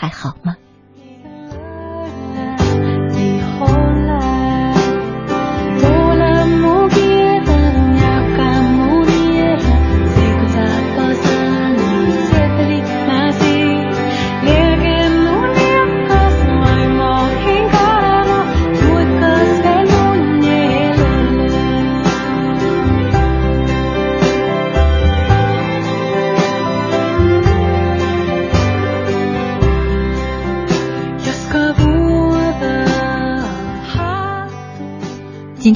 [0.00, 0.56] 还好吗？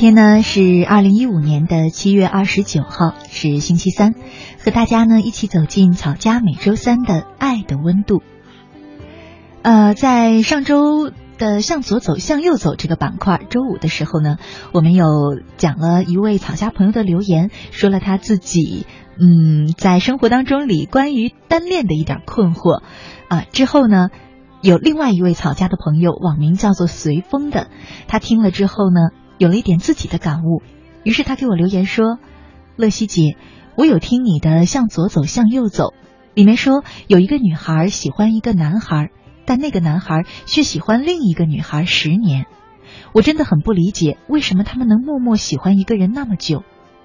[0.05, 4.14] 今天呢是二零一五年的七月二十九号，是星期三，
[4.62, 8.22] 和大家呢一起走进草家每周三的爱的温度。
[9.62, 14.36] 呃，在上周的向左走向右走这个板块，周五的时候呢，
[14.72, 15.06] 我们有
[15.56, 18.84] 讲了一位草家朋友的留言，说了他自己
[19.19, 22.82] 嗯在生活当中里关于单恋的一点困惑
[23.28, 23.47] 啊。
[23.52, 24.10] 之后呢，
[24.60, 27.69] 有另外一位草家的朋友，网名叫做随风的，
[28.06, 29.00] 他听了之后呢。
[29.45, 30.62] 有了一点自己的感悟，
[31.03, 32.19] 于是他给我留言说
[32.77, 33.37] ：“乐西姐，
[33.77, 35.89] 我有听你的《向左走，向右走》，
[36.33, 39.11] 里面说有一个女孩喜欢一个男孩，
[39.45, 42.47] 但那个男孩却喜欢另一个女孩十年。
[43.12, 46.62] 我真的很不理解，为什么他们能默默喜欢一个人那么久，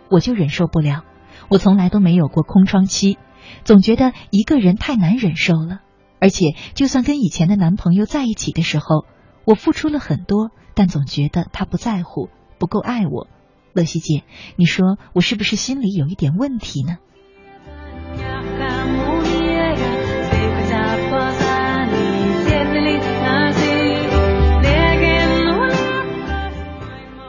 [0.10, 1.04] 我就忍受不了。
[1.50, 3.18] 我从来都没有过空窗期，
[3.66, 5.80] 总觉得一个人太难忍受了。
[6.22, 9.04] 而且，就算跟以前的男朋友在一起的时候，
[9.44, 13.28] 我付出了很多。”但总觉得他不在乎，不够爱我。
[13.74, 14.24] 乐西姐，
[14.56, 17.00] 你说我是不是心里有一点问题呢？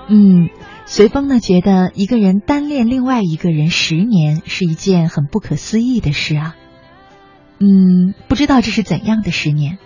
[0.09, 0.51] 嗯，
[0.87, 6.55] 随风呢觉得一个人单恋另外一个人十年是一件很不可思议的事啊。
[7.59, 9.79] 嗯，不知道这是怎样的十年。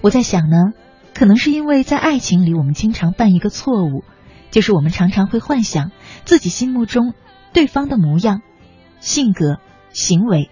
[0.00, 0.72] 我在想呢。
[1.14, 4.04] 可能是因为在爱情里，我们经常犯一个错误，
[4.50, 5.90] 就是我们常常会幻想
[6.24, 7.14] 自己心目中
[7.52, 8.42] 对方的模样、
[9.00, 9.58] 性格、
[9.92, 10.50] 行为，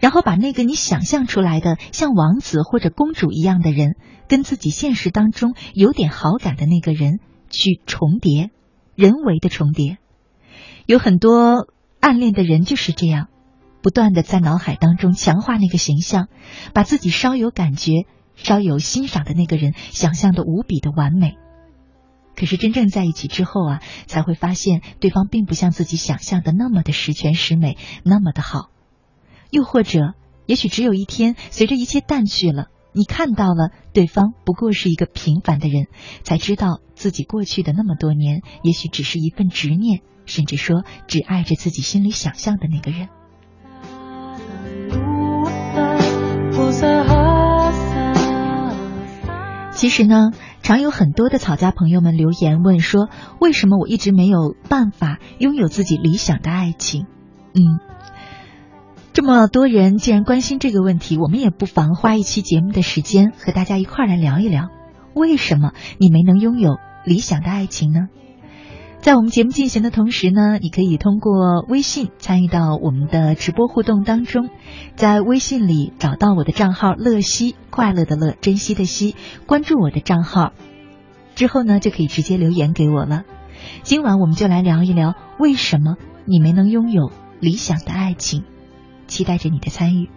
[0.00, 3.96] 然后把那个你想象出来的像王子或者公主一样的人，
[4.28, 7.18] 跟自己现实当中有点好感的那个人
[7.50, 8.50] 去重叠，
[8.94, 9.98] 人为的重叠。
[10.86, 11.66] 有很多
[12.00, 13.28] 暗恋的人就是这样，
[13.82, 16.28] 不断的在脑海当中强化那个形象，
[16.74, 18.06] 把自己稍有感觉。
[18.36, 21.36] 稍有欣赏的那个人，想象的无比的完美，
[22.36, 28.70] 可是真正在一起之后啊，才会发现对方并不像自己想象的那么的十全十美，那么的好。
[29.50, 30.14] 又或者，
[30.46, 35.86] 也许只有一天，随着一切淡去了，你看到了对方不过是一个平凡的人，
[36.22, 43.08] 才知道自己过去的那么多年，也许只是一份执念，甚至说只爱着自己心里想象的那个人。
[49.74, 50.30] 其实呢，
[50.62, 53.08] 常有很多的草家朋友们留言问说，
[53.40, 57.06] 为什么我一直没有办法拥有自己理想的爱情？
[57.54, 57.80] 嗯，
[59.12, 64.68] 这么多人既然关心这个问题，我们也不妨花一期节目的时间和大家一块来聊一聊，
[65.14, 68.08] 为什么你没能拥有理想的爱情呢？
[69.04, 74.48] 在我们节目进行的同时呢，你可以通过微信参与到我们的直播互动当中，
[74.96, 79.14] 在微信里找到我的账号“乐西”，快乐的乐，珍惜的惜，
[79.44, 80.54] 关注我的账号
[81.34, 83.24] 之后呢，就可以直接留言给我了。
[83.82, 88.44] 今晚我们就来聊一聊，为什么你没能拥有理想的爱情？
[89.06, 90.08] 期待着你的参与。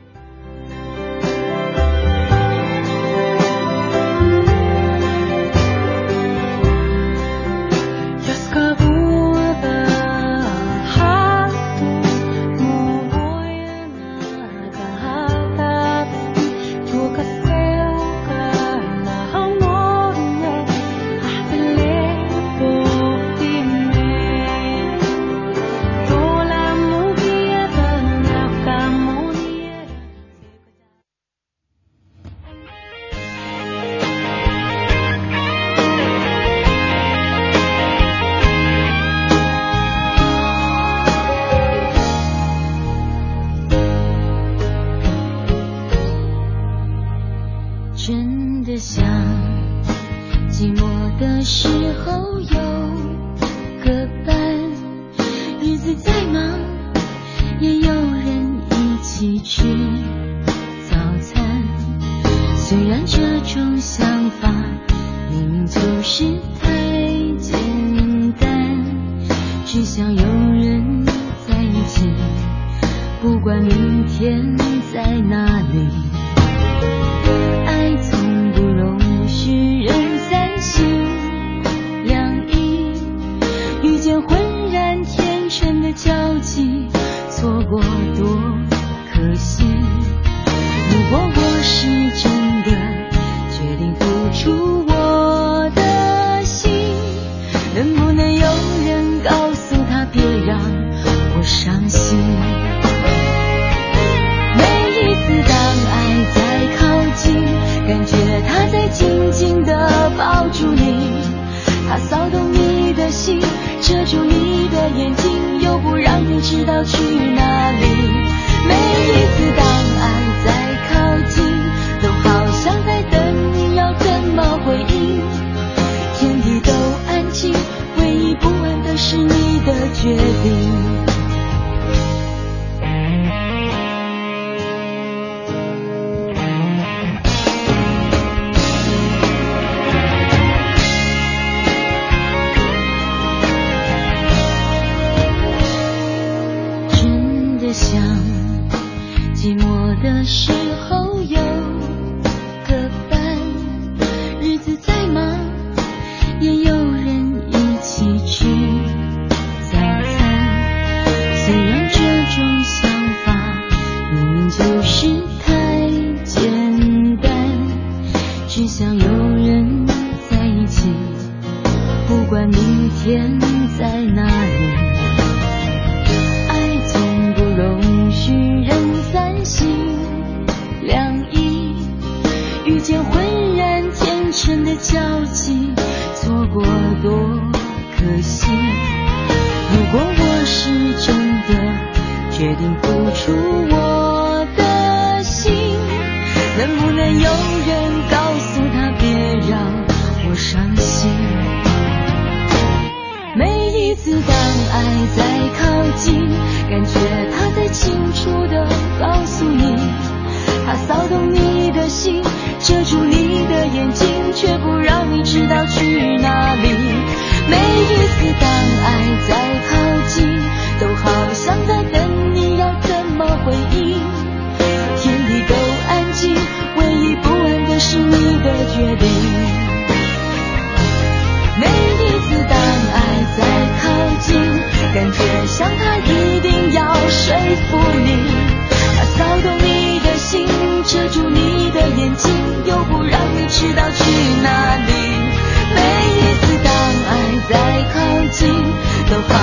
[249.10, 249.37] 希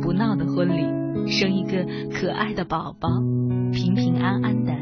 [0.00, 3.08] 不闹的婚礼生一个可爱的宝宝
[3.72, 4.72] 平平安安的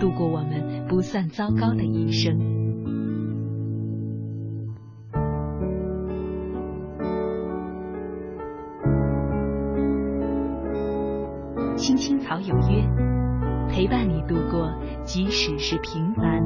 [0.00, 2.38] 度过我们不算糟糕的一生。
[11.76, 12.86] 青青草有约
[13.68, 14.70] 陪伴你度过
[15.02, 16.42] 即使是平凡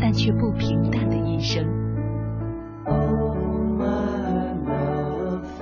[0.00, 1.66] 但却不平淡的一生。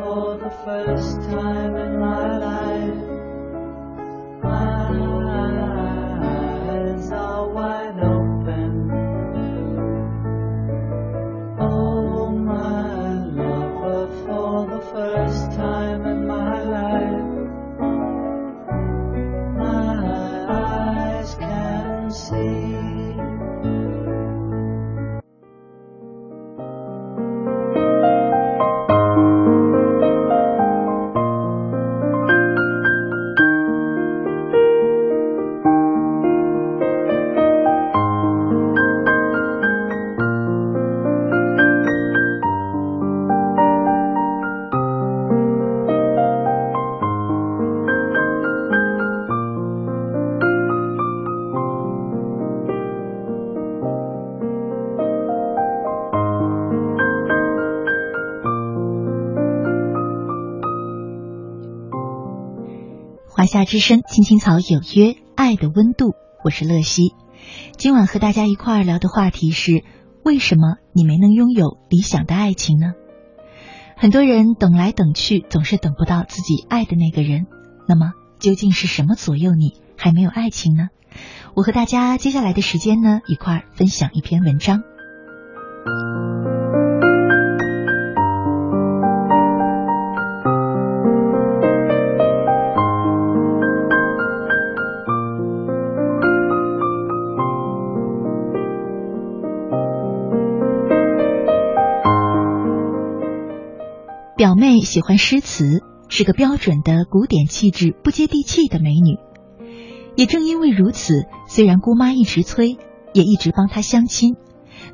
[0.05, 1.84] For the first time
[63.55, 67.15] 夏之声，青青草有约，爱的温度，我是乐西。
[67.77, 69.85] 今晚和大家一块儿聊的话题是：
[70.25, 72.95] 为什么你没能拥有理想的爱情呢？
[73.97, 77.47] 很多人等来等去，总是等不到自己爱的那个人。
[77.87, 80.89] 那么，究竟是什么左右你还没有爱情呢？
[81.55, 84.83] 我和大家接下来的时间呢，一块儿分享一篇文章。
[104.37, 109.17] 表妹喜欢诗词，是个标准的古典气质、不接地气的美女。
[110.17, 112.77] 也正因为如此，虽然姑妈一直催，
[113.13, 114.35] 也一直帮她相亲，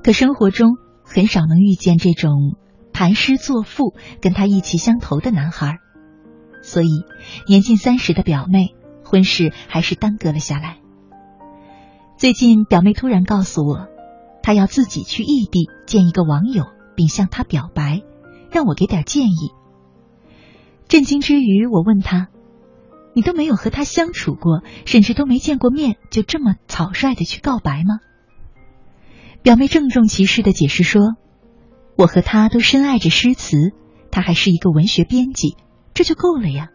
[0.03, 2.55] 可生活中很少能遇见这种
[2.93, 5.79] 谈诗作赋、跟她意气相投的男孩。
[6.63, 6.89] 所以，
[7.49, 10.77] 年近三十的表妹婚事还是耽搁了下来。
[12.19, 13.87] 最近，表妹突然告诉我，
[14.43, 18.03] 她要自己去异地见一个网友，并向他表白。
[18.51, 19.53] 让我给点建议。
[20.89, 22.29] 震惊之余，我问他
[23.15, 28.01] ：“你都没有和他相处过，甚至都没见过面，就这么草率的去告白吗？”
[29.43, 31.15] 表妹郑重其事的解释说
[31.97, 33.57] ：“我和他都深爱着诗词，
[34.11, 35.57] 他还是一个文学编辑，
[35.95, 36.69] 这就够了呀。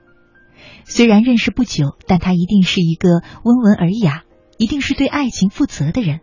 [0.85, 4.23] 虽然认识不久，但他一定是一个温文尔雅，
[4.57, 6.21] 一定是对爱情负责的人。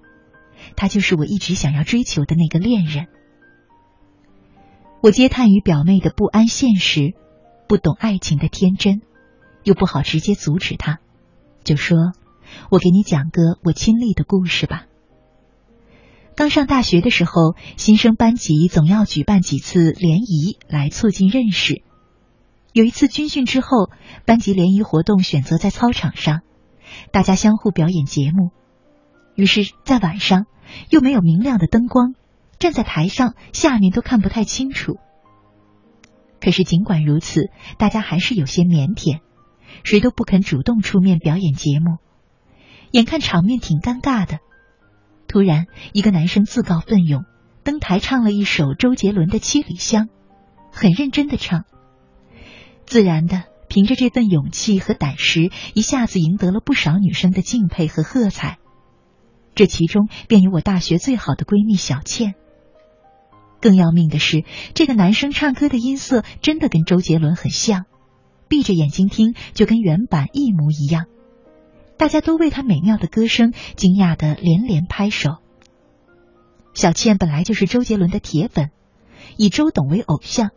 [0.76, 3.06] 他就是我一直想要追求的那个恋人。”
[5.02, 7.14] 我嗟叹于表妹的不安现实，
[7.66, 9.02] 不懂爱情的天真，
[9.64, 11.00] 又不好直接阻止她，
[11.64, 12.12] 就说
[12.70, 14.86] ：“我给你讲个我亲历的故事吧。
[16.36, 21.82] 刚上大学的时候，新生班级总要举办几次联谊来促进认识。
[22.72, 23.90] 有一次军训之后，
[24.24, 26.42] 班级联谊活动选择在操场上，
[27.10, 28.50] 大家相互表演节目。
[29.34, 30.46] 于是，在晚上
[30.90, 32.14] 又没有明亮的灯光。”
[32.62, 35.00] 站在台上，下面都看不太清楚。
[36.40, 39.18] 可是尽管如此，大家还是有些腼腆，
[39.82, 41.96] 谁都不肯主动出面表演节目。
[42.92, 44.38] 眼看场面挺尴尬的，
[45.26, 47.24] 突然一个男生自告奋勇
[47.64, 50.04] 登台唱了一首周杰伦的《七里香》，
[50.70, 51.64] 很认真的唱。
[52.86, 58.58] 自然的，凭着这份勇气和胆识，一下子赢得了不少女生的敬佩和喝彩。
[59.56, 62.36] 这其中便有我大学最好的闺蜜小倩。
[63.62, 67.86] 更要命的是，这个男生唱歌的音色真的跟周杰伦很像，
[68.48, 71.06] 闭着眼睛听就跟原版一模一样。
[71.96, 75.36] 大家都为他美妙的歌声惊讶的连连拍手。
[76.74, 78.70] 小倩本来就是周杰伦的铁粉，
[79.36, 80.50] 以周董为偶像。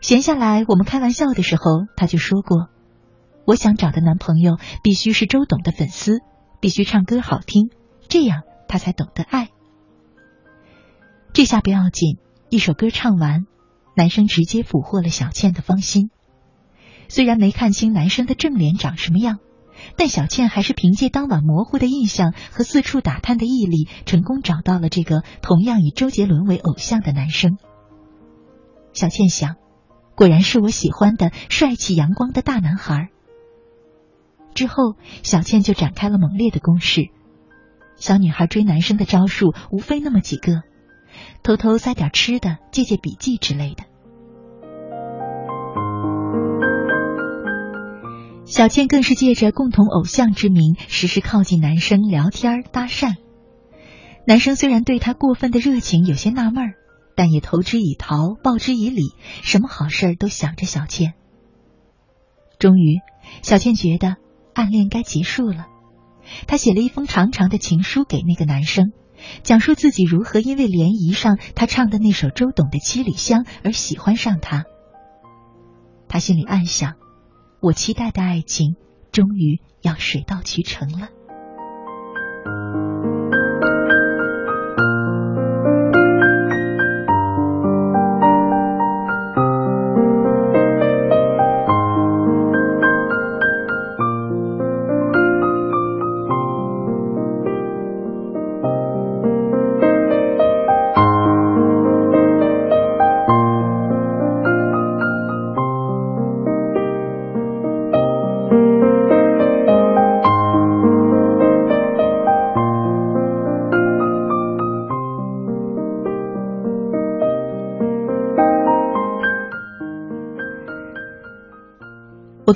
[0.00, 1.62] 闲下来我们开玩笑的时候，
[1.96, 2.68] 他就说过
[3.44, 6.20] ：“我想找的男朋友必须是周董的粉丝，
[6.60, 7.70] 必须唱歌好听，
[8.08, 9.48] 这样他才懂得爱。”
[11.32, 12.18] 这下不要紧，
[12.48, 13.46] 一首歌唱完，
[13.96, 16.10] 男生直接俘获了小倩的芳心。
[17.08, 19.38] 虽然没看清男生的正脸长什么样，
[19.96, 27.58] 但小倩还是凭借当晚模糊的印象和四处打探的毅力，成功找到了这个同样以周杰伦为偶像的男生。
[28.92, 29.54] 小倩想，
[30.16, 33.08] 果然是我喜欢的帅气阳光的大男孩。
[34.52, 37.02] 之后，小倩就展开了猛烈的攻势。
[37.96, 40.62] 小女孩追男生的招数无非那么几个。
[41.42, 43.84] 偷偷塞点吃的，借借笔记之类的。
[48.44, 53.14] 小倩更是借着共同偶像之名，时时靠近男生聊天搭讪。
[54.26, 56.74] 男生虽然对她过分的热情有些纳闷，
[57.14, 59.02] 但也投之以桃，报之以李，
[59.42, 61.14] 什么好事都想着小倩。
[62.58, 62.98] 终于，
[63.42, 64.16] 小倩觉得
[64.52, 65.66] 暗恋该结束了，
[66.48, 68.92] 她写了一封长长的情书给那个男生。
[69.42, 74.64] 讲述自己如何因为联谊上他唱的那首周董的《七里香》而喜欢上他。
[76.08, 76.94] 他心里暗想：
[77.60, 78.76] 我期待的爱情
[79.12, 81.08] 终于要水到渠成了。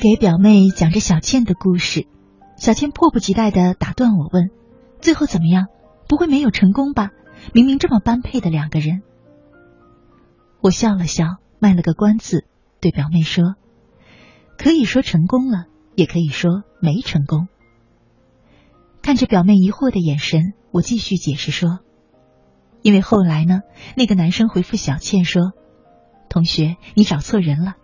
[0.04, 2.06] 给表妹讲着小倩的故事，
[2.58, 4.50] 小倩迫不及待的打断我问
[5.00, 5.68] ：“最后怎么样？
[6.10, 7.08] 不会没有成功吧？
[7.54, 9.00] 明明这么般配的两个人。”
[10.60, 12.44] 我笑了笑，卖了个关子，
[12.82, 13.54] 对表妹说
[14.60, 17.48] ：“可以说成功了，也可以说没成功。”
[19.00, 21.78] 看着表妹疑惑的眼神，我继续解释说
[22.84, 23.62] ：“因为后来呢，
[23.96, 25.52] 那个男生回复小倩说
[26.28, 27.76] ：‘同学，你找错人了。’”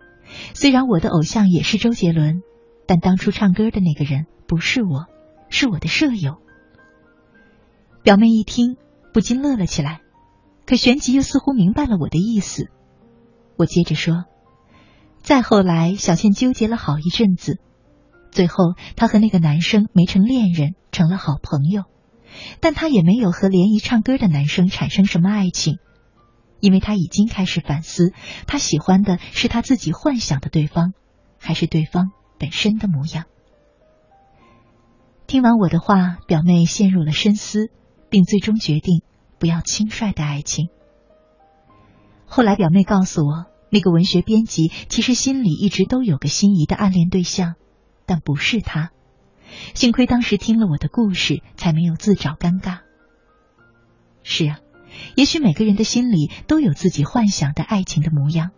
[0.53, 2.41] 虽然我的偶像也是周杰伦，
[2.87, 5.05] 但当初唱歌的那个人不是我，
[5.49, 6.37] 是我的舍友。
[8.03, 8.77] 表妹一听，
[9.13, 10.01] 不禁乐了起来，
[10.65, 12.69] 可旋即又似乎明白了我的意思。
[13.57, 14.25] 我接着说
[15.21, 17.59] ：“再后来，小倩纠结了好一阵子，
[18.31, 21.83] 最后她和那个男生没成恋人，成了好朋友，
[22.59, 25.77] 但她也没有和联谊唱歌的男生产生什么爱情。”
[26.61, 28.13] 因为他已经开始反思，
[28.47, 30.93] 他喜欢的是他自己幻想的对方，
[31.39, 33.25] 还是对方本身的模样？
[35.27, 37.71] 听完我的话，表妹陷入了深思，
[38.09, 39.01] 并最终决定
[39.39, 40.69] 不要轻率的爱情。
[42.25, 47.55] 后来，表妹告诉我，那个文学编辑其实心里一直都有个心仪的暗恋对象，
[48.05, 48.91] 但不是他。
[49.73, 52.79] 幸亏当时听了我的故事，才没有自找尴尬。
[54.23, 54.59] 是啊。
[55.15, 58.51] 也许每个人的心里都有自己幻想的爱情的模样，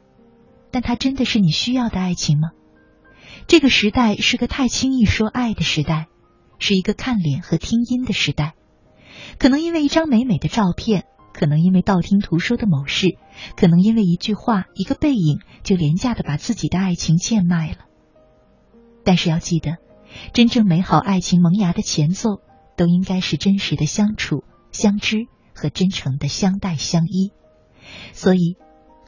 [0.72, 2.50] 但它真的是你需要的爱情吗？
[3.48, 6.08] 这个时代是个太轻易说爱的时代，
[6.60, 8.54] 是一个看脸和听音的时代。
[9.38, 13.18] 可能因为一张美美的照片，可能因为道听途说的某事，
[13.58, 17.78] 可能因为一句话、一个背影，就廉价的把自己的爱情贱卖了。
[19.04, 19.78] 但是要记得，
[20.34, 22.42] 真正美好爱情萌芽的前奏，
[22.78, 25.26] 都应该是真实的相处、相知。
[25.54, 27.32] 和真诚的相待相依，
[28.14, 28.58] 所以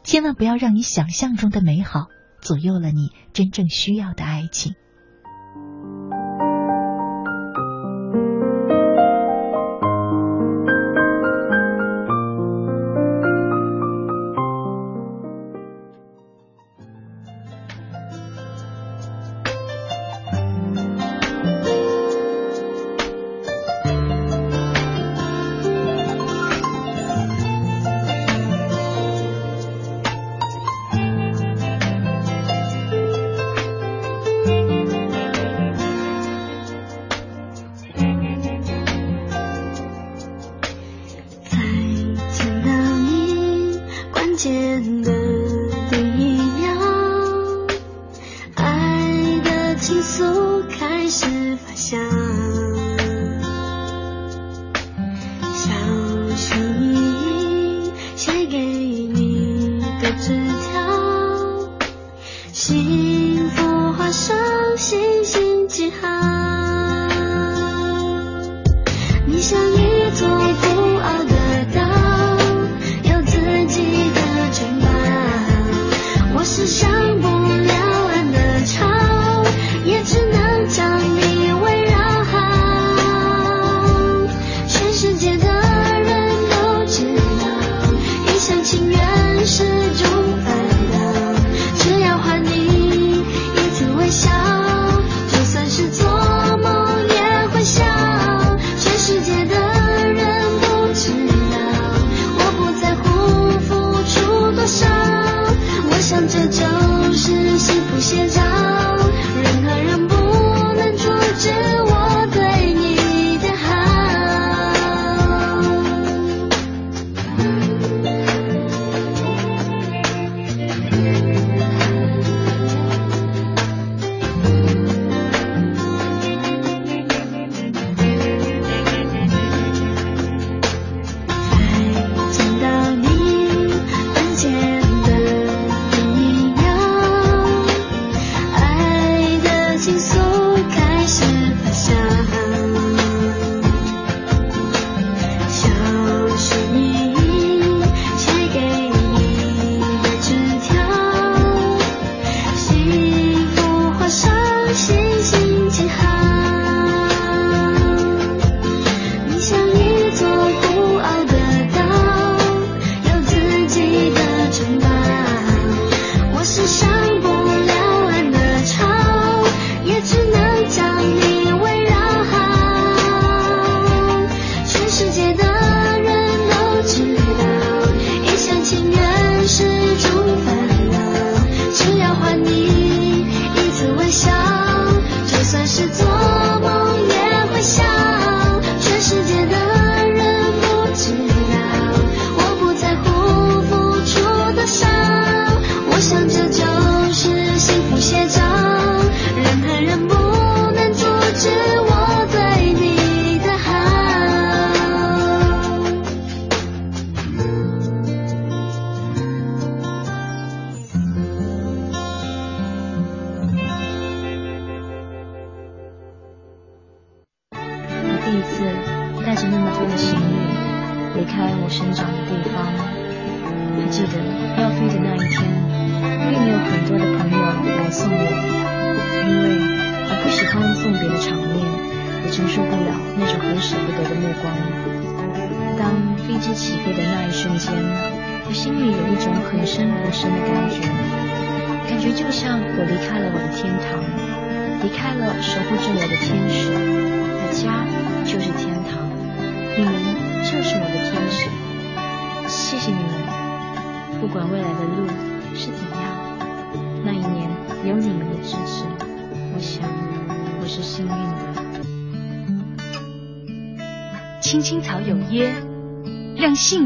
[0.04, 2.08] 千万不要让你想象中的美好
[2.42, 4.76] 左右了你真正需要的爱情。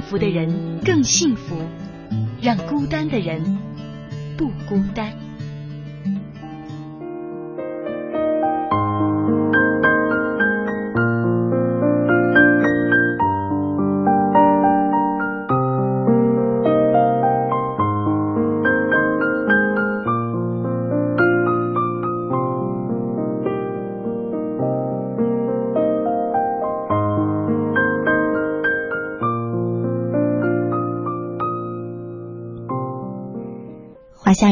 [0.09, 1.55] 福的人更幸福，
[2.41, 3.59] 让孤单的人
[4.35, 5.28] 不孤单。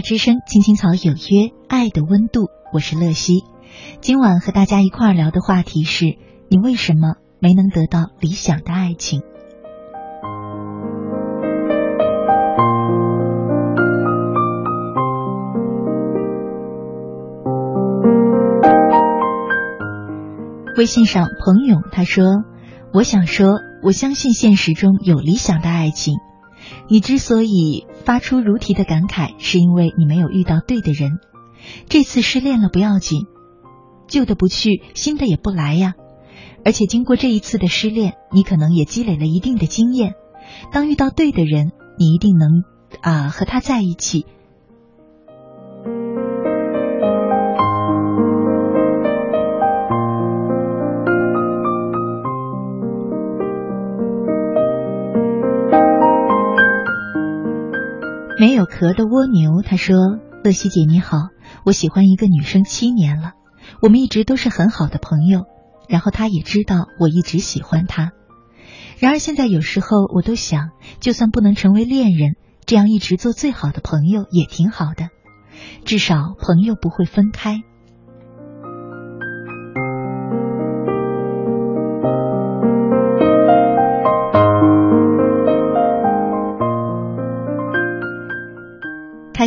[0.07, 3.43] 之声，青青草有约，爱的温度，我是乐西。
[3.99, 6.05] 今晚和大家一块儿聊的话题是：
[6.47, 9.21] 你为什么没能得到理想的爱情？
[20.77, 22.23] 微信上，彭勇他说
[22.95, 26.15] ：“我想说，我相信现实中有理想的爱情。”
[26.87, 31.19] 你之所以发出如题的感慨，是因为你没有遇到对的人。
[31.89, 33.25] 这次失恋了不要紧，
[34.07, 35.95] 旧的不去，新的也不来呀。
[36.63, 40.13] 而且经过这一次的失恋，你可能也积累了一定的经验。
[40.71, 42.63] 当遇到对的人，你一定能
[43.01, 44.25] 啊和他在一起。
[58.39, 59.95] 没有壳的蜗牛，他说
[60.45, 61.29] ：“乐西姐你好，
[61.65, 63.33] 我喜欢一个女生七年了，
[63.81, 65.45] 我们一直都是很好的朋友，
[65.89, 68.11] 然后她也知道我一直喜欢她。
[68.99, 70.69] 然而现在有时候我都想，
[70.99, 72.35] 就算不能成为恋人，
[72.67, 75.09] 这样一直做最好的朋友也挺好的，
[75.83, 77.63] 至少朋友不会分开。”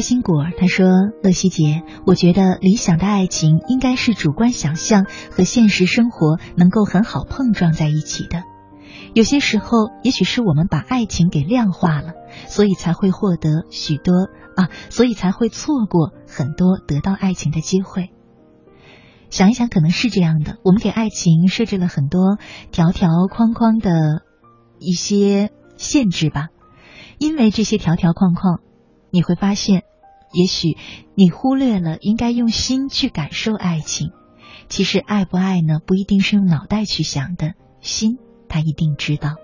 [0.01, 0.87] 开心果他说
[1.23, 8.45] ：“乐西姐，我觉得理想的爱情应该是主观想象和现实生活能够很好碰撞在一起的。
[9.13, 12.15] 有些时候，也许是我们把爱情给量化了，
[12.47, 18.09] 所以才会获得许多啊，所以才会错过很多得到爱情的机会。
[19.29, 20.57] 想一想，可能是这样的。
[20.65, 22.39] 我们给爱情设置了很多
[22.73, 24.23] 条条框框的
[24.79, 26.49] 一些限制吧，
[27.19, 28.61] 因为这些条条框框。”
[29.11, 29.83] 你会发现，
[30.33, 30.77] 也许
[31.15, 34.13] 你忽略了应该用心去感受爱情。
[34.69, 38.19] 其实爱不爱呢，不一定是用脑袋去想的，心
[38.49, 39.37] 他一定知道。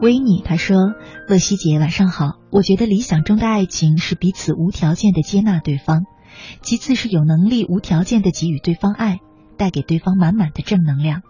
[0.00, 0.94] 维尼他说
[1.28, 6.04] ：“乐西姐晚上好，我觉得理想中的爱情是彼此无条件的接纳对方。”
[6.62, 9.20] 其次是有能力无条件的给予对方爱，
[9.56, 11.22] 带给对方满满的正能量。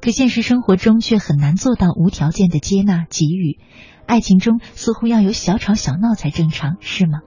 [0.00, 3.58] 可现实生活中却很难做到无条件的接纳给予。
[4.06, 7.20] 爱情中似乎要有小吵小闹才正常，是吗？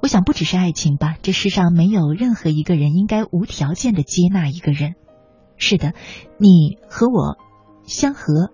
[0.00, 4.94] 我想不只是爱情吧，这世上没有任何一个人应该无条件的接纳一个人。
[5.56, 5.94] 是的，
[6.38, 7.36] 你和我
[7.86, 8.52] 相合，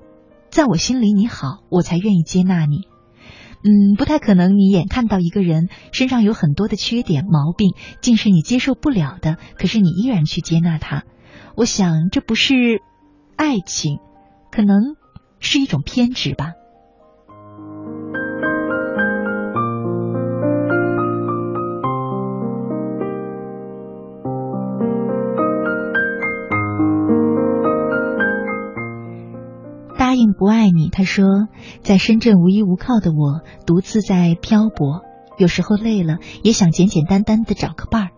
[0.51, 2.89] 在我心里你好，我才愿意接纳你。
[3.67, 4.59] 嗯，不太可能。
[4.59, 7.73] 你眼看到一个人身上有很多的缺点毛病，
[8.03, 11.05] 竟是你接受不了的，可是你依然去接纳他。
[11.57, 12.83] 我想这不是
[13.37, 14.01] 爱情，
[14.53, 14.97] 可能
[15.41, 16.53] 是一种偏执吧。
[30.15, 31.25] 应不爱你，他说，
[31.83, 35.03] 在深圳无依无靠的我，独自在漂泊，
[35.39, 38.09] 有时候累了，也想简简单单的找个伴儿。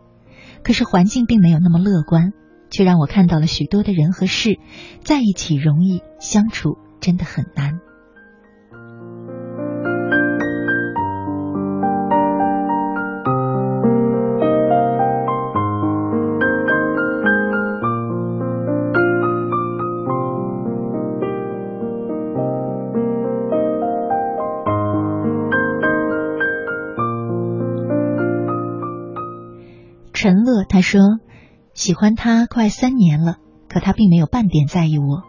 [0.62, 2.32] 可是环境并没有那么乐观，
[2.70, 4.58] 却让我看到了许多的人和事，
[5.04, 7.80] 在一起容易，相处真的很难。
[30.76, 31.00] 他说，
[31.72, 33.36] 喜欢他快三年了，
[33.66, 35.22] 可他并没有半点在意我。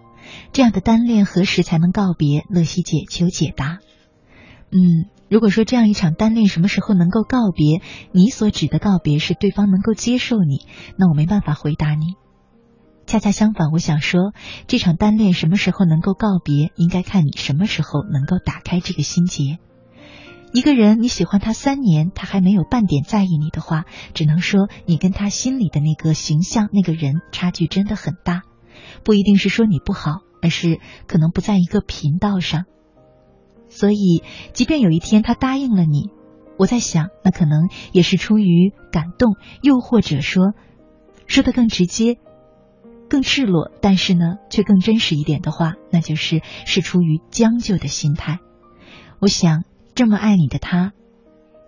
[0.51, 2.43] 这样的单恋何时才能告别？
[2.49, 3.77] 乐西姐求解答。
[4.73, 7.81] 嗯，如果说这样一场单恋什么时候能够告别，
[8.11, 10.65] 你所指的告别是对方能够接受你，
[10.97, 12.15] 那我没办法回答你。
[13.05, 14.33] 恰恰相反，我想说，
[14.67, 19.59] 这场单恋什么时候能够告别，应该看你什么时候能够打开这个心结。
[20.53, 28.41] 一个人你喜欢他三年，他还没有半点在意你的话，只能说你跟他心里的那个形象、那个人差距真的很大。
[29.03, 32.65] 不一定是说你不好，而是可能不在一个频道上。
[33.69, 36.09] 所以，即便有一天他答应了你，
[36.57, 40.53] 我在想，那可能也是出于感动，又或者说，
[41.27, 42.15] 说的更直接、
[43.09, 48.39] 更赤裸，但是呢，却更真实一点的话，那就是是出于将就的心态。
[49.19, 49.63] 我想，
[49.97, 50.93] 这么爱你的他，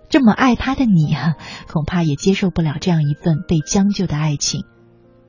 [0.07, 1.35] 这么爱他的你啊，
[1.67, 4.65] 恐怕也接受不了这样一份被将就的爱情。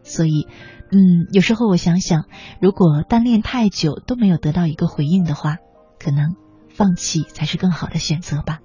[0.03, 0.47] 所以，
[0.93, 2.27] 嗯，有时候我想想，
[2.61, 5.57] 如果单恋太久都没有得到一个回应的话，
[5.99, 6.37] 可能。
[6.73, 8.61] 放弃才是更好的选择吧。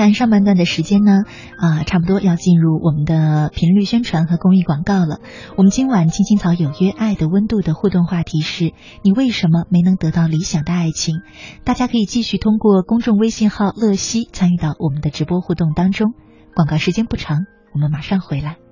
[0.00, 1.24] 看上半段的时间呢，
[1.58, 5.20] 啊，差不多要进入我们的频率宣传和公益广告了。
[5.56, 11.16] 我们今晚青青草有约爱的温度的互动话题是：你为什么没能得到理想的爱情？
[11.64, 16.14] 大家可以继续通过公众微信号乐西参与到我们的直播互动当中。
[16.54, 17.40] 广告时间不长，
[17.74, 18.69] 我们马上回来。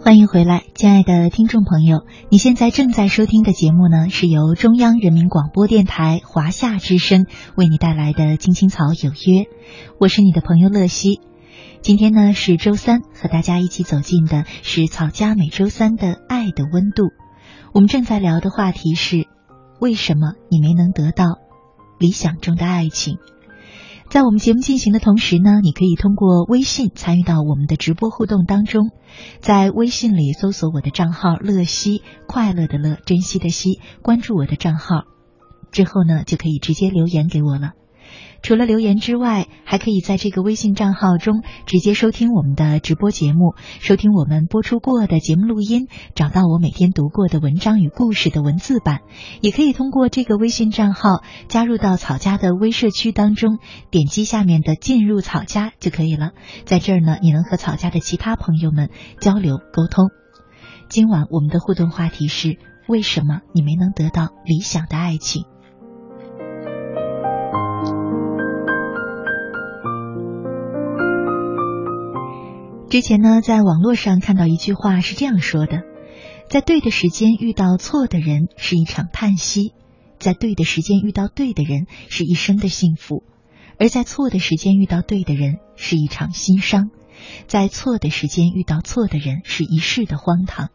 [0.00, 9.42] 欢迎回来，亲爱的听众朋友，你现在正在收听的节目呢，是由中央人民广播电台华夏之声为你带来的《青青草有约》，
[9.98, 11.20] 我是你的朋友乐西。
[11.82, 17.10] 今天呢是周三，和大家一起走进的是草家每周三的爱的温度。
[17.74, 19.26] 我们正在聊的话题是：
[19.78, 21.38] 为什么你没能得到
[21.98, 23.18] 理想中的爱情？
[24.10, 28.90] 在我们节目进行的同时呢，你可以通过微信参与到我们的直播互动当中，
[29.40, 35.04] 在微信里搜索我的账号“乐西”，快乐的乐，珍惜的惜，关注我的账号
[35.70, 37.72] 之后呢，就可以直接留言给我了。
[38.40, 49.00] 除了留言之外，还可以在这个微信账号中直接收听我们的直播节目，收听我们播出过的节目录音，找到我每天读过的文章与故事的文字版。
[49.40, 53.58] 也可以通过这个微信账号加入到草家的微社区当中，
[53.90, 56.30] 点击下面的进入草家就可以了。
[56.64, 58.90] 在这儿呢，你能和草家的其他朋友们
[59.20, 60.10] 交流沟通。
[60.88, 65.44] 今晚我们的互动话题是：为什么你没能得到理想的爱情？
[72.90, 75.82] 之前呢，在网络上看到一句话是这样说的：
[76.48, 79.74] 在对的时间遇到错的人是一场叹息，
[80.18, 83.24] 在对的时间遇到对的人是一生的幸福，
[83.78, 86.88] 而在错的时间遇到对的人是一场心伤，
[87.46, 90.70] 在错的时间遇到错的人是一世的荒唐。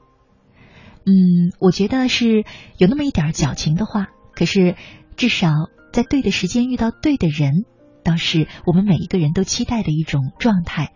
[1.06, 2.46] 嗯，我觉得是
[2.78, 4.76] 有那么一点矫情的话，可是
[5.18, 5.50] 至少
[5.92, 7.66] 在对的时间遇到对的人，
[8.04, 10.92] 倒是我们每一个人都期待的一种状态。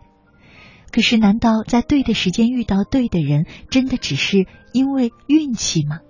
[0.90, 6.00] 可是，难道在对的时间遇到对的人，真的只是因为运气吗？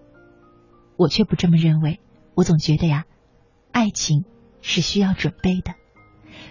[0.96, 2.00] 我却不这么认为。
[2.34, 3.04] 我总觉得呀，
[3.72, 4.24] 爱情
[4.62, 5.74] 是需要准备的。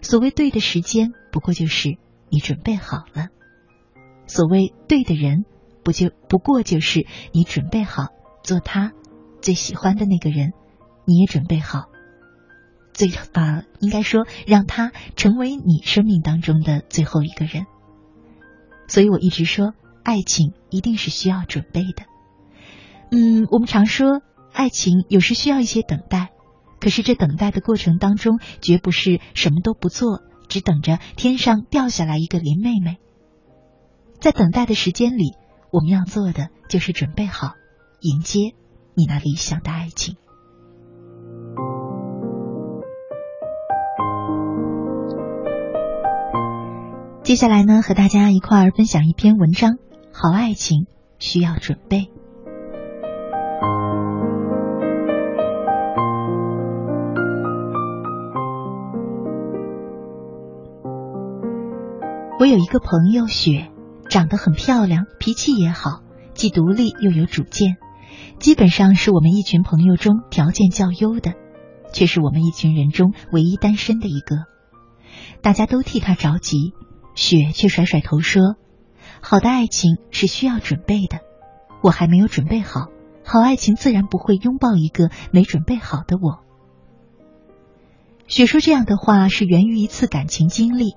[0.01, 1.97] 所谓对的时间，不过就是
[2.29, 3.29] 你准备好了；
[4.27, 5.45] 所谓对的人，
[5.83, 8.07] 不就不过就是你准备好
[8.43, 8.91] 做他
[9.41, 10.51] 最喜欢的那个人，
[11.05, 11.85] 你也准备好
[12.93, 17.65] 最啊，应该说让他成为你生命当中的最后一个人。
[18.87, 19.73] 所以我一直说，
[20.03, 22.03] 爱情一定是需要准备的。
[23.11, 24.21] 嗯，我们常说，
[24.53, 26.29] 爱情有时需要一些等待，
[26.79, 32.97] 可是这等待的过程当中，绝不是什么都不做，只等着天上掉下来一个林妹妹。
[34.19, 35.33] 在等待的时间里，
[35.71, 37.53] 我们要做的就是准备好
[38.01, 38.55] 迎接
[38.95, 40.15] 你那理想的爱情。
[47.27, 49.79] 接下来呢，和大家一块儿分享一篇文章。
[50.13, 50.87] 好爱情
[51.19, 52.07] 需要准备。
[62.39, 63.71] 我有一个朋友雪，
[64.09, 67.75] 长得很漂亮，脾气也好，既独立又有主见，
[68.39, 71.33] 基本上是我们一群朋友中条件较优的，
[71.91, 74.45] 却是我们一群人中唯一单身的一个。
[75.41, 76.71] 大家都替他着急。
[77.17, 78.55] 雪却甩甩头说
[79.21, 81.21] ：“好的爱情是需要准备的，
[81.81, 82.89] 我还没有准备好，
[83.25, 86.45] 好爱情自然不会拥抱一个没准备好的我。
[88.27, 90.93] 雪说这样的话是源于一次感情经历，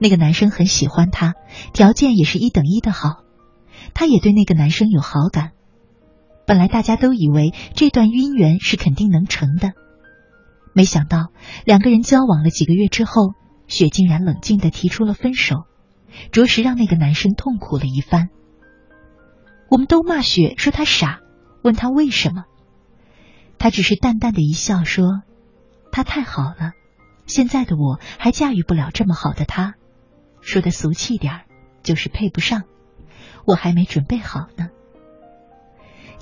[0.00, 1.34] 那个男生很喜欢她，
[1.74, 3.22] 条件也是一等一的好，
[3.92, 5.50] 她也对那个男生有好感。
[6.46, 9.72] 本来大家都以为这段姻缘是肯定能成的，
[10.72, 11.26] 没想到
[11.66, 13.34] 两个人交往了几个月之后，
[13.72, 15.64] 雪竟然冷静的提出了分手，
[16.30, 18.28] 着实让那个男生痛苦了一番。
[19.70, 21.20] 我们都骂雪说她傻，
[21.62, 22.44] 问她为什么，
[23.56, 25.22] 她只是淡淡的一笑说
[25.90, 26.72] ：“他太好了，
[27.24, 29.72] 现在的我还驾驭不了这么好的他。
[30.42, 31.44] 说的俗气点儿，
[31.82, 32.64] 就是配不上，
[33.46, 34.68] 我还没准备好呢。”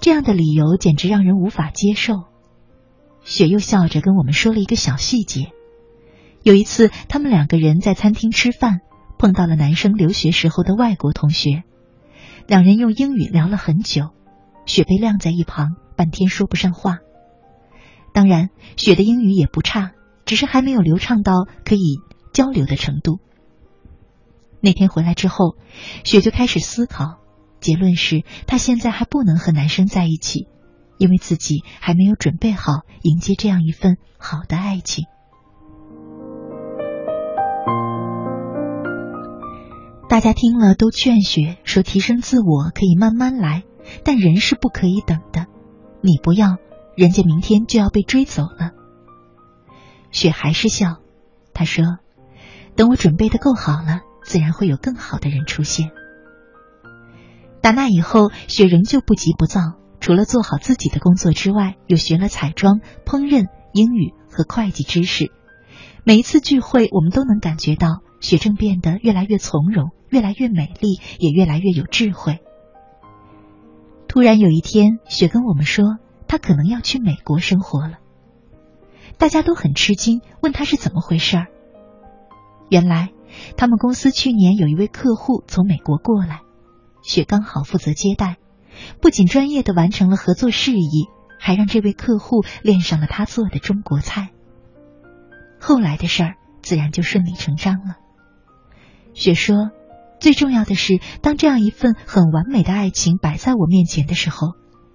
[0.01, 2.15] 这样的理由简直让人无法接受。
[3.25, 5.51] 雪又笑着跟我们说了一个小细节：
[6.42, 8.81] 有一次，他们两个人在餐厅吃饭，
[9.18, 11.64] 碰到了男生留学时候的外国同学，
[12.46, 14.11] 两人用英语聊了很久，
[14.64, 16.98] 雪被晾在一旁，半天说不上话。
[18.14, 19.92] 当然，雪的英语也不差，
[20.24, 21.98] 只是还没有流畅到可以
[22.33, 23.20] 交流的程度。
[24.61, 25.57] 那天回来之后，
[26.05, 27.18] 雪就开始思考。
[27.61, 30.48] 结论是她现在还不能和男生在一起，
[30.96, 35.05] 因为自己还没有准备好迎接这样一份好的爱情。
[40.11, 43.62] 大家听了都劝雪说：“提升自我可以慢慢来，
[44.03, 45.46] 但人是不可以等的。
[46.01, 46.57] 你不要，
[46.96, 48.73] 人家明天就要被追走了。”
[50.11, 50.96] 雪还是笑，
[51.55, 51.85] 她说
[52.75, 55.92] ：“等我准备的够好了，自然会有更好的人出现。”
[57.62, 59.61] 打那以后，雪仍旧不急不躁，
[60.01, 65.31] 除了做好自己的工作之外，又学了彩妆、烹饪、英语和会计知识。
[66.03, 72.38] 每一次聚会，我们都能感觉到雪正变得越来越从容，越来越美丽，也越来越有智慧。
[74.06, 77.98] 突然有一天，雪跟我们说，她可能要去美国生活了。
[79.18, 81.46] 大家都很吃惊，问她是怎么回事儿。
[82.68, 83.11] 原来，
[83.56, 86.40] 他们公司去年有一位客户从美国过来。
[87.02, 88.37] 雪刚好负责接待，
[89.00, 91.06] 不仅专业的完成了合作事宜，
[91.38, 94.30] 还让这位客户恋上了他做的中国菜。
[95.61, 97.96] 后来的事儿自然就顺理成章了。
[99.14, 99.70] 雪说
[100.20, 104.55] ：“最重要的是，当这样一份很完美的爱情摆在我面前的时候，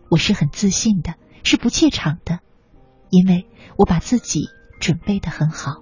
[0.10, 2.39] 我是很自信的，是不怯场的，
[3.10, 3.45] 因为
[3.78, 4.47] 我把自己
[4.80, 5.82] 准备的很好。”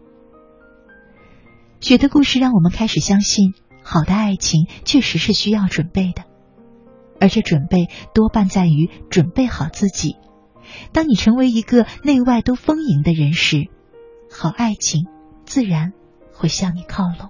[1.79, 3.53] 雪的故事让我们开始相信。
[3.85, 6.23] 好的爱情确实是需要准备的，
[7.19, 10.15] 而这准备多半在于准备好自己。
[10.93, 13.69] 当你成为一个内外都丰盈的人时，
[14.31, 15.03] 好爱情
[15.45, 15.91] 自然
[16.33, 17.29] 会向你靠拢。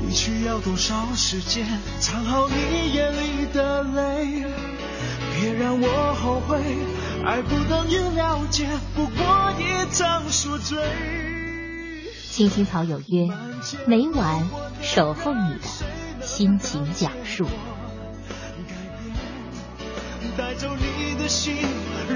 [0.00, 1.66] 你需要多少时间
[2.00, 4.44] 藏好你眼里的泪？
[5.34, 6.60] 别让我后悔，
[7.24, 10.78] 爱不等于了解，不过一场宿醉。
[12.30, 13.28] 青青草有约，
[13.86, 14.48] 每晚
[14.80, 17.46] 守候你的心情讲述。
[20.36, 21.54] 带走你的心，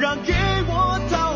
[0.01, 0.33] 让给
[0.69, 1.35] 我逃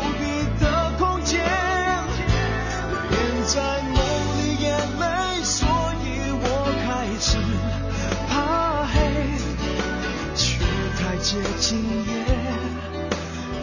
[11.21, 12.25] 接近也，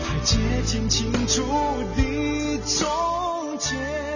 [0.00, 1.42] 太接近清楚
[1.96, 4.07] 的终结。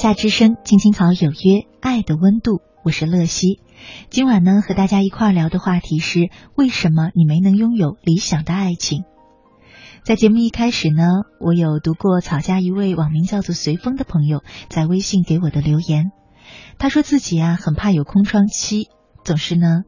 [0.00, 3.60] 夏之声，青青草有约，爱的温度，我是乐西。
[4.08, 9.04] 今晚呢，和大家一块儿聊的话题是：为什么你没能拥有理想的爱情？
[10.02, 11.04] 在节目一开始呢，
[11.38, 16.12] 我有读过草家一位网名叫做随风的朋友在微信给我的留言。
[16.78, 18.88] 他说自己啊，很怕有空窗期，
[19.22, 19.82] 总是呢，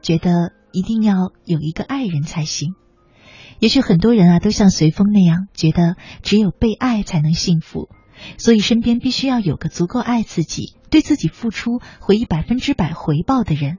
[0.00, 2.72] 觉得一定要有一个爱人才行。
[3.58, 7.90] 也许很多人啊，都像随风那样，觉得只有被爱才能幸福。
[8.38, 13.78] 所以，身边必须要有个足够爱自己、对自己付出、回以百分之百回报的人，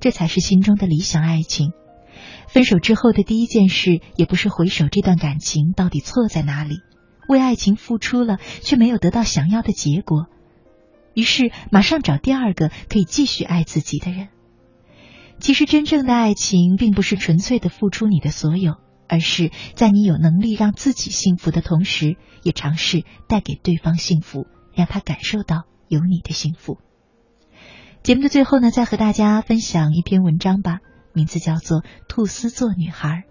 [0.00, 1.72] 这才是心中的理想爱情。
[2.48, 6.76] 分手之后的第一件事，也不是回首这段感情到底错在哪里，
[7.28, 10.26] 为爱情付出了却没有得到想要的结果，
[11.14, 14.28] 于是马上找第二个可以继续爱自己的人。
[15.40, 18.74] 其实，真正的爱情并不是纯粹的付出你的所有。
[19.08, 26.78] 而是在你有能力让自己幸福的同时，也尝试带给对方幸福，让他感受到有你的幸福。
[28.02, 30.78] 节目的最后呢，再和大家分享一篇文章吧，
[31.14, 33.24] 名字叫做《兔丝做女孩》。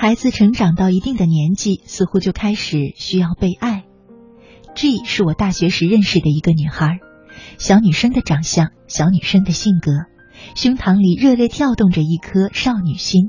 [0.00, 3.84] 孩子成长到一定的年纪，似乎就开始需要被爱。
[4.74, 7.00] G 是我大学时认识的一个女孩，
[7.58, 9.92] 小女生的长相，小女生的性格，
[10.54, 13.28] 胸膛里热烈跳动着一颗少女心。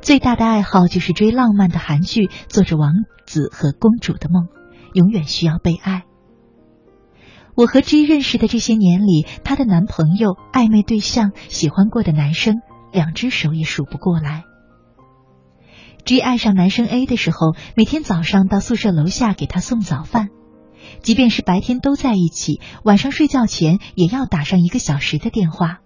[0.00, 2.90] 最大的爱好就是追浪漫的韩剧，做着王
[3.24, 4.48] 子和公主的梦，
[4.94, 6.02] 永远需要被爱。
[7.54, 12.56] 我和 G 认识的这些年里，她的男朋友、暧昧对象、喜欢过的男生，
[12.90, 14.42] 两只手也数不过来。
[16.04, 20.30] G 爱上男生 A 的时候，每天早上到宿舍楼下给他送早饭，
[21.00, 25.78] 即便是白天都在一起，晚上睡觉前也要打上一个小时的电话。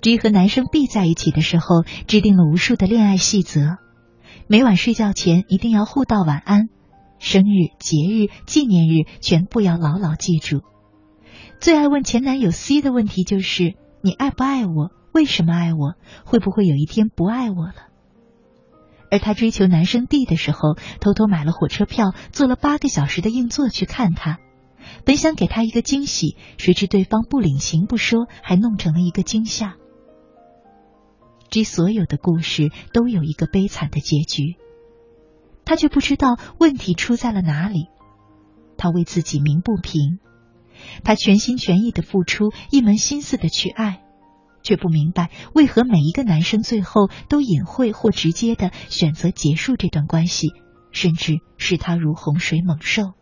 [0.00, 3.76] G 和男生 B 在一起的时候，制定了无数的恋爱细则，
[4.46, 6.70] 每晚睡觉前一定要互道晚安，
[7.18, 10.62] 生日、节日、纪念日全部要牢牢记住。
[11.60, 14.92] 最爱问前男友 C 的问题就是：“你爱不爱我？
[15.12, 15.94] 为什么爱我？
[16.24, 17.74] 会不会有一天不爱我了？”
[19.10, 24.38] 而他追求男生 D 的时候，偷偷买了火车票，坐了八个小时的硬座去看他，
[25.04, 29.76] 本想给他一个惊喜，谁知对方不领情不说，还弄成了一个惊吓。
[31.48, 34.56] 这所有的故事都有一个悲惨的结局，
[35.64, 37.86] 他却不知道问题出在了哪里。
[38.76, 40.18] 他为自己鸣不平，
[41.04, 44.02] 他全心全意的付出，一门心思的去爱。
[44.66, 50.48] 却不明白为何每一个男生最后都隐晦或直接的选择结束这段关系，
[50.90, 53.15] 甚至视他如洪水猛兽。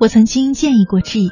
[0.00, 1.28] 我曾经建议过 G，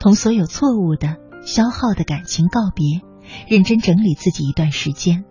[0.00, 3.02] 同所有错误的、消耗的感情告别，
[3.46, 5.26] 认真整理自己一段时间。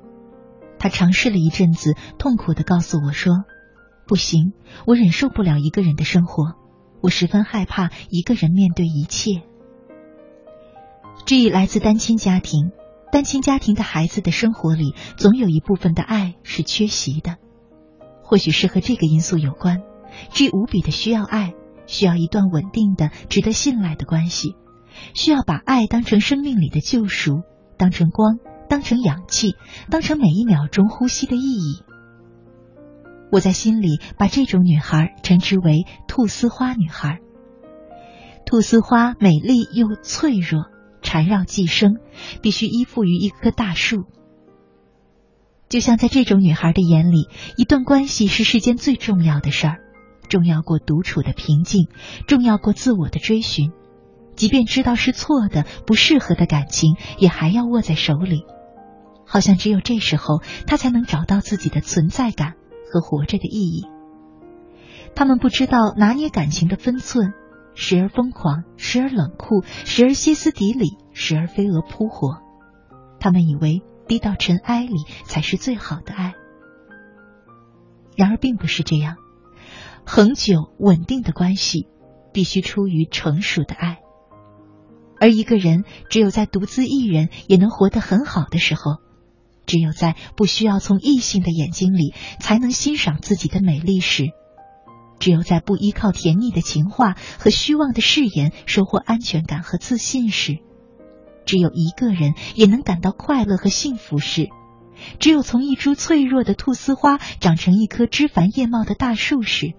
[0.78, 3.34] 他尝试了一阵子，痛苦的告诉我说
[4.06, 4.54] ：“不行，
[4.86, 6.54] 我忍受不了一个人的生活，
[7.02, 9.42] 我十分害怕一个人面对一切。
[11.26, 12.70] ”G 来自单亲家庭，
[13.12, 17.38] 单亲家庭的孩子的生活里总有一部分的爱是缺席的，
[18.22, 19.82] 或许是和这个因素有关。
[20.30, 21.56] G 无比的需要爱，
[21.90, 24.56] 需要一段稳定的、值得信赖的关系，
[25.14, 27.42] 需要把爱当成生命里的救赎，
[27.78, 28.38] 当成光。
[28.70, 29.56] 当成氧气，
[29.90, 31.82] 当成每一秒钟呼吸的意义。
[33.32, 37.18] 我在心里把这种女孩称之为“菟丝花女孩”。
[38.46, 40.66] 菟丝花美丽又脆弱，
[41.02, 41.96] 缠绕寄生，
[42.44, 44.04] 必须依附于一棵大树。
[45.68, 47.28] 就像在这种女孩的眼里，
[47.58, 49.80] 一段关系是世间最重要的事儿，
[50.30, 51.90] 重要过独处的平静，
[52.28, 53.74] 重要过自我的追寻。
[54.36, 58.46] 即便知道是错的、不适合的感情，也还要握在手里。
[59.26, 62.54] 好像只有这时候，他才能找到自己的存在感
[62.90, 63.86] 和活着的意义。
[65.14, 67.34] 他们不知道拿捏感情的分寸，
[67.76, 72.38] 时而疯狂，时而冷酷，时而歇斯底里，时而飞蛾扑火。
[73.20, 76.36] 他们以为低到尘埃里才是最好的爱，
[78.16, 79.18] 然而并不是这样。
[80.12, 81.86] 恒久稳定的关系，
[82.34, 84.00] 必须出于成熟的爱。
[85.22, 88.96] 而一个人只有在独自一人也能活得很好的时候。
[89.68, 94.30] 只有在不需要从异性的眼睛里才能欣赏自己的美丽时，
[95.20, 100.58] 只有在不依靠甜腻的情话和虚妄的誓言收获安全感和自信时，
[101.46, 104.50] 只有一个人也能感到快乐和幸福时，
[105.20, 109.76] 只有从一株脆弱的菟丝花长成一棵枝繁叶茂的大树时，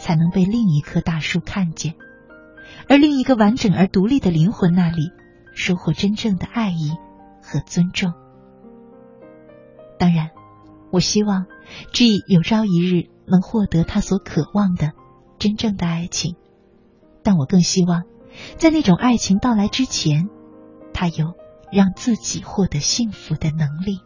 [0.00, 1.94] 才能被另一棵大树看见，
[2.88, 5.12] 而另一个完整而独立的灵魂那里
[5.54, 6.90] 收获真正的爱意
[7.42, 8.12] 和尊重。
[9.98, 10.30] 当然，
[10.90, 11.46] 我希望
[11.92, 14.92] G 有朝一日能获得他所渴望的
[15.38, 16.36] 真正的爱情，
[17.22, 18.04] 但我更希望，
[18.56, 20.28] 在那种爱情到来之前，
[20.94, 21.34] 他有
[21.70, 24.00] 让自己获得幸福的能力。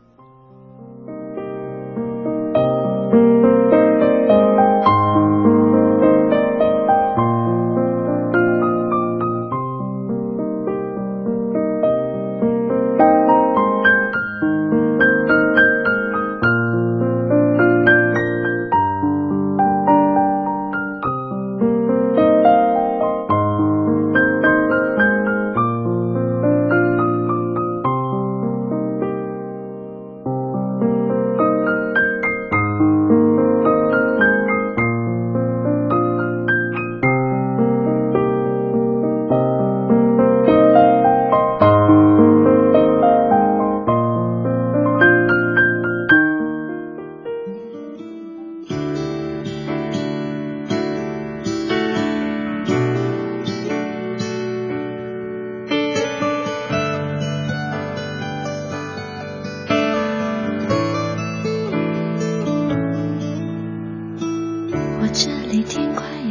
[65.57, 66.24] 每天快